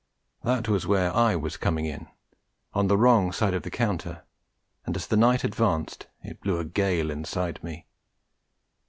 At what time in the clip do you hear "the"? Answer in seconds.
2.87-2.97, 3.61-3.69, 5.05-5.15